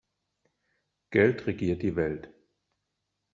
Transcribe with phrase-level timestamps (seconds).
[1.11, 2.33] Geld regiert die Welt.